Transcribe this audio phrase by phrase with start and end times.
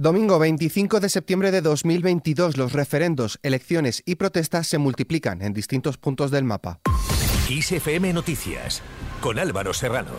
[0.00, 5.98] Domingo 25 de septiembre de 2022, los referendos, elecciones y protestas se multiplican en distintos
[5.98, 6.80] puntos del mapa.
[8.14, 8.80] Noticias,
[9.20, 10.12] con Álvaro Serrano.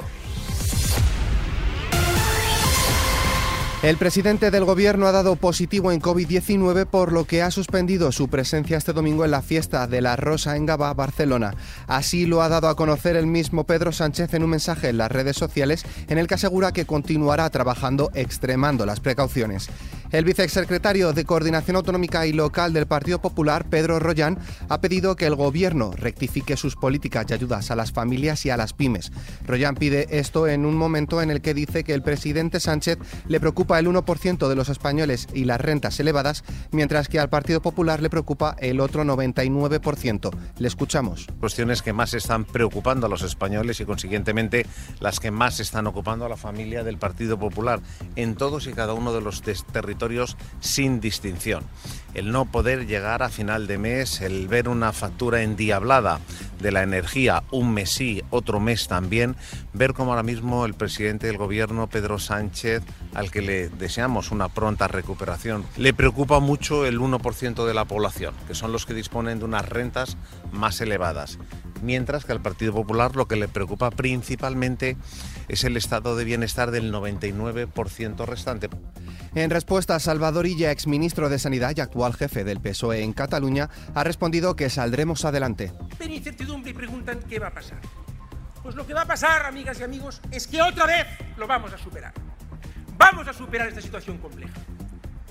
[3.84, 8.30] El presidente del gobierno ha dado positivo en COVID-19 por lo que ha suspendido su
[8.30, 11.56] presencia este domingo en la fiesta de la Rosa en Gabá, Barcelona.
[11.88, 15.12] Así lo ha dado a conocer el mismo Pedro Sánchez en un mensaje en las
[15.12, 19.68] redes sociales en el que asegura que continuará trabajando extremando las precauciones.
[20.12, 25.26] El vicesecretario de Coordinación Autonómica y Local del Partido Popular, Pedro Rollán, ha pedido que
[25.26, 29.14] el gobierno rectifique sus políticas de ayudas a las familias y a las pymes.
[29.48, 32.98] Rollán pide esto en un momento en el que dice que el presidente Sánchez
[33.30, 37.62] le preocupa el 1% de los españoles y las rentas elevadas, mientras que al Partido
[37.62, 40.32] Popular le preocupa el otro 99%.
[40.58, 41.28] Le escuchamos.
[41.40, 44.66] Cuestiones que más están preocupando a los españoles y consiguientemente
[45.00, 47.80] las que más están ocupando a la familia del Partido Popular
[48.16, 51.64] en todos y cada uno de los territorios sin distinción.
[52.14, 56.20] El no poder llegar a final de mes, el ver una factura endiablada
[56.60, 59.36] de la energía, un mes sí, otro mes también,
[59.74, 64.50] ver cómo ahora mismo el presidente del gobierno, Pedro Sánchez, al que le deseamos una
[64.50, 69.40] pronta recuperación, le preocupa mucho el 1% de la población, que son los que disponen
[69.40, 70.18] de unas rentas
[70.52, 71.40] más elevadas
[71.82, 74.98] mientras que al Partido Popular lo que le preocupa principalmente
[75.48, 78.70] es el estado de bienestar del 99% restante.
[79.34, 84.04] En respuesta, Salvador Illa, exministro de Sanidad y actual jefe del PSOE en Cataluña, ha
[84.04, 85.72] respondido que saldremos adelante.
[85.98, 87.80] Ven incertidumbre y preguntan qué va a pasar.
[88.62, 91.08] Pues lo que va a pasar, amigas y amigos, es que otra vez
[91.38, 92.14] lo vamos a superar.
[92.98, 94.54] Vamos a superar esta situación compleja.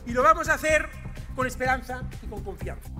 [0.06, 0.88] Y lo vamos a hacer
[1.36, 2.90] con esperanza y con confianza.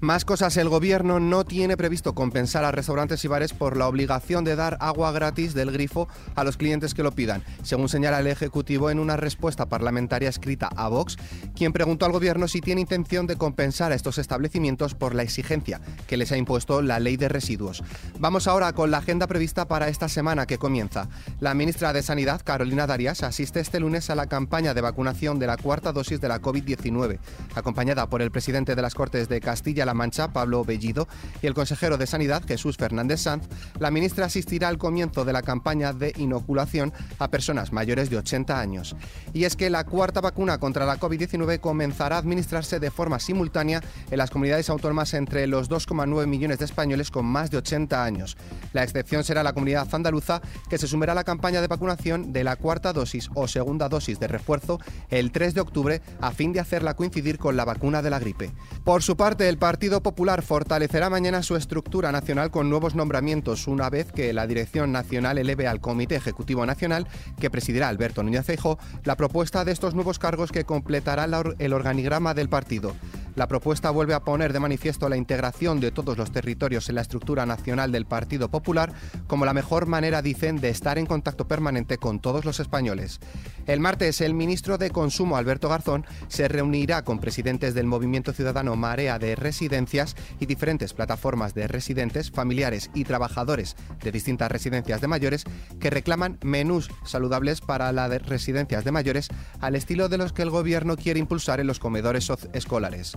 [0.00, 4.44] Más cosas, el gobierno no tiene previsto compensar a restaurantes y bares por la obligación
[4.44, 8.28] de dar agua gratis del grifo a los clientes que lo pidan, según señala el
[8.28, 11.16] Ejecutivo en una respuesta parlamentaria escrita a Vox,
[11.56, 15.80] quien preguntó al gobierno si tiene intención de compensar a estos establecimientos por la exigencia
[16.06, 17.82] que les ha impuesto la ley de residuos.
[18.20, 21.08] Vamos ahora con la agenda prevista para esta semana que comienza.
[21.40, 25.48] La ministra de Sanidad, Carolina Darias, asiste este lunes a la campaña de vacunación de
[25.48, 27.18] la cuarta dosis de la COVID-19,
[27.56, 31.08] acompañada por el presidente de las Cortes de Castilla la Mancha, Pablo Bellido,
[31.40, 35.40] y el consejero de Sanidad, Jesús Fernández Sanz, la ministra asistirá al comienzo de la
[35.42, 38.94] campaña de inoculación a personas mayores de 80 años.
[39.32, 43.82] Y es que la cuarta vacuna contra la COVID-19 comenzará a administrarse de forma simultánea
[44.10, 48.36] en las comunidades autónomas entre los 2,9 millones de españoles con más de 80 años.
[48.74, 52.44] La excepción será la comunidad andaluza, que se sumará a la campaña de vacunación de
[52.44, 56.60] la cuarta dosis o segunda dosis de refuerzo el 3 de octubre a fin de
[56.60, 58.52] hacerla coincidir con la vacuna de la gripe.
[58.88, 63.90] Por su parte, el Partido Popular fortalecerá mañana su estructura nacional con nuevos nombramientos, una
[63.90, 67.06] vez que la Dirección Nacional eleve al Comité Ejecutivo Nacional,
[67.38, 71.28] que presidirá Alberto Núñez Feijóo, la propuesta de estos nuevos cargos que completará
[71.58, 72.94] el organigrama del partido.
[73.38, 77.02] La propuesta vuelve a poner de manifiesto la integración de todos los territorios en la
[77.02, 78.92] estructura nacional del Partido Popular
[79.28, 83.20] como la mejor manera, dicen, de estar en contacto permanente con todos los españoles.
[83.68, 88.74] El martes, el ministro de Consumo, Alberto Garzón, se reunirá con presidentes del Movimiento Ciudadano
[88.74, 95.06] Marea de Residencias y diferentes plataformas de residentes, familiares y trabajadores de distintas residencias de
[95.06, 95.44] mayores
[95.78, 99.28] que reclaman menús saludables para las residencias de mayores
[99.60, 103.16] al estilo de los que el gobierno quiere impulsar en los comedores escolares.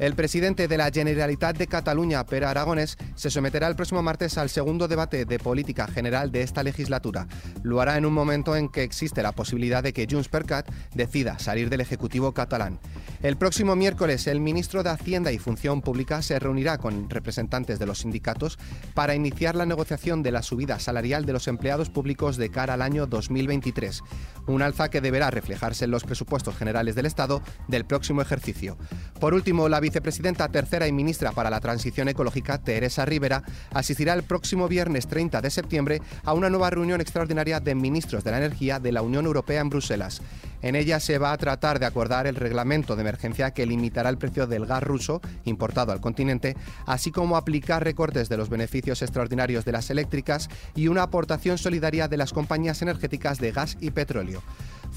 [0.00, 4.48] El presidente de la Generalitat de Cataluña, Per Aragonés, se someterá el próximo martes al
[4.48, 7.28] segundo debate de política general de esta legislatura.
[7.62, 10.72] Lo hará en un momento en que existe la posibilidad de que Junts per Cat
[10.94, 12.78] decida salir del Ejecutivo catalán.
[13.22, 17.84] El próximo miércoles, el ministro de Hacienda y Función Pública se reunirá con representantes de
[17.84, 18.58] los sindicatos
[18.94, 22.80] para iniciar la negociación de la subida salarial de los empleados públicos de cara al
[22.80, 24.00] año 2023,
[24.46, 28.78] un alza que deberá reflejarse en los presupuestos generales del Estado del próximo ejercicio.
[29.20, 33.42] Por último, la vicepresidenta tercera y ministra para la Transición Ecológica, Teresa Rivera,
[33.72, 38.30] asistirá el próximo viernes 30 de septiembre a una nueva reunión extraordinaria de ministros de
[38.30, 40.22] la Energía de la Unión Europea en Bruselas.
[40.62, 44.18] En ella se va a tratar de acordar el reglamento de emergencia que limitará el
[44.18, 46.56] precio del gas ruso importado al continente,
[46.86, 52.06] así como aplicar recortes de los beneficios extraordinarios de las eléctricas y una aportación solidaria
[52.06, 54.40] de las compañías energéticas de gas y petróleo.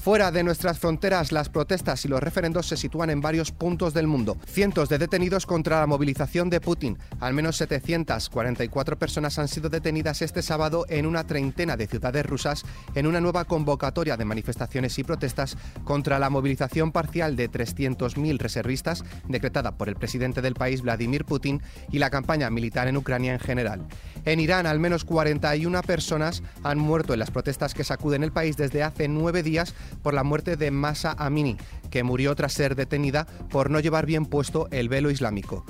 [0.04, 4.06] Fuera de nuestras fronteras, las protestas y los referendos se sitúan en varios puntos del
[4.06, 4.36] mundo.
[4.46, 6.98] Cientos de detenidos contra la movilización de Putin.
[7.20, 12.66] Al menos 744 personas han sido detenidas este sábado en una treintena de ciudades rusas
[12.94, 19.04] en una nueva convocatoria de manifestaciones y protestas contra la movilización parcial de 300.000 reservistas
[19.26, 23.40] decretada por el presidente del país Vladimir Putin y la campaña militar en Ucrania en
[23.40, 23.80] general.
[24.26, 28.58] En Irán, al menos 41 personas han muerto en las protestas que sacuden el país
[28.58, 31.56] desde hace nueve días por la muerte de Masa Amini,
[31.90, 35.64] que murió tras ser detenida por no llevar bien puesto el velo islámico.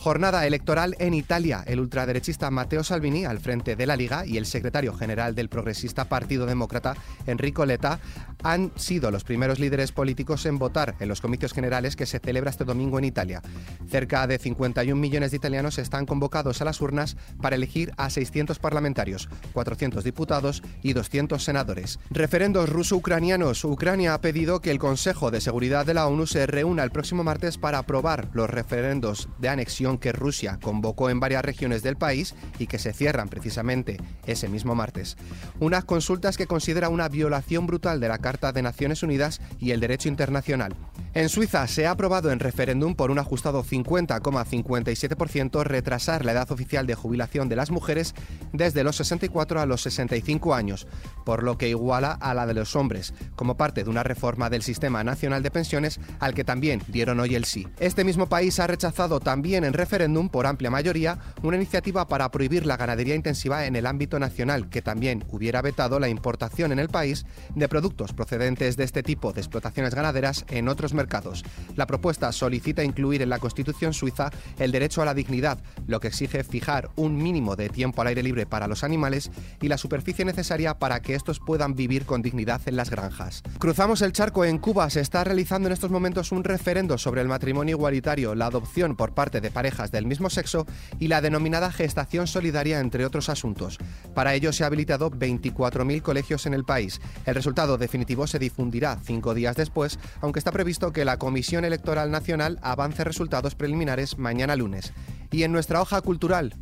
[0.00, 1.64] Jornada electoral en Italia.
[1.66, 6.04] El ultraderechista Matteo Salvini, al frente de la Liga, y el secretario general del progresista
[6.04, 6.94] Partido Demócrata,
[7.26, 7.98] Enrico Letta,
[8.44, 12.50] han sido los primeros líderes políticos en votar en los comicios generales que se celebra
[12.50, 13.42] este domingo en Italia.
[13.88, 18.60] Cerca de 51 millones de italianos están convocados a las urnas para elegir a 600
[18.60, 21.98] parlamentarios, 400 diputados y 200 senadores.
[22.10, 23.64] Referendos ruso-ucranianos.
[23.64, 27.24] Ucrania ha pedido que el Consejo de Seguridad de la ONU se reúna el próximo
[27.24, 32.34] martes para aprobar los referendos de anexión que Rusia convocó en varias regiones del país
[32.58, 33.96] y que se cierran precisamente
[34.26, 35.16] ese mismo martes.
[35.58, 39.80] Unas consultas que considera una violación brutal de la Carta de Naciones Unidas y el
[39.80, 40.74] derecho internacional.
[41.14, 46.86] En Suiza se ha aprobado en referéndum por un ajustado 50,57% retrasar la edad oficial
[46.86, 48.14] de jubilación de las mujeres
[48.52, 50.86] desde los 64 a los 65 años,
[51.24, 54.62] por lo que iguala a la de los hombres, como parte de una reforma del
[54.62, 57.66] Sistema Nacional de Pensiones al que también dieron hoy el sí.
[57.80, 62.66] Este mismo país ha rechazado también en referéndum por amplia mayoría una iniciativa para prohibir
[62.66, 66.90] la ganadería intensiva en el ámbito nacional, que también hubiera vetado la importación en el
[66.90, 67.24] país
[67.54, 71.44] de productos procedentes de este tipo de explotaciones ganaderas en otros mercados.
[71.76, 76.08] La propuesta solicita incluir en la Constitución suiza el derecho a la dignidad, lo que
[76.08, 79.30] exige fijar un mínimo de tiempo al aire libre para los animales
[79.62, 83.42] y la superficie necesaria para que estos puedan vivir con dignidad en las granjas.
[83.58, 87.28] Cruzamos el charco en Cuba, se está realizando en estos momentos un referendo sobre el
[87.28, 90.66] matrimonio igualitario, la adopción por parte de parejas del mismo sexo
[90.98, 93.78] y la denominada gestación solidaria, entre otros asuntos.
[94.18, 97.00] Para ello se ha habilitado 24.000 colegios en el país.
[97.24, 102.10] El resultado definitivo se difundirá cinco días después, aunque está previsto que la Comisión Electoral
[102.10, 104.92] Nacional avance resultados preliminares mañana lunes.
[105.30, 106.56] Y en nuestra hoja cultural.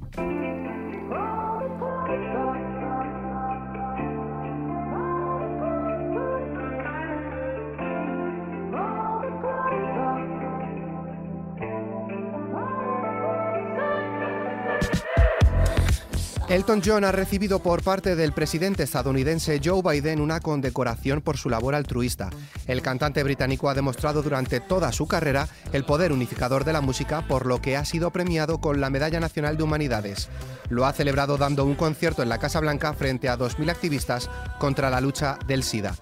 [16.48, 21.50] Elton John ha recibido por parte del presidente estadounidense Joe Biden una condecoración por su
[21.50, 22.31] labor altruista.
[22.69, 27.26] El cantante británico ha demostrado durante toda su carrera el poder unificador de la música,
[27.26, 30.28] por lo que ha sido premiado con la Medalla Nacional de Humanidades.
[30.69, 34.88] Lo ha celebrado dando un concierto en la Casa Blanca frente a 2.000 activistas contra
[34.88, 35.96] la lucha del SIDA.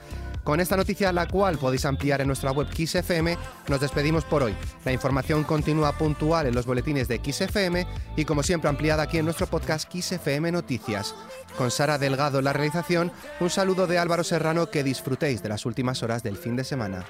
[0.44, 4.55] Con esta noticia, la cual podéis ampliar en nuestra web XFM, nos despedimos por hoy.
[4.85, 9.25] La información continúa puntual en los boletines de XFM y como siempre ampliada aquí en
[9.25, 11.14] nuestro podcast XFM Noticias.
[11.56, 13.11] Con Sara Delgado en la realización,
[13.41, 17.06] un saludo de Álvaro Serrano que disfrutéis de las últimas horas del fin de semana.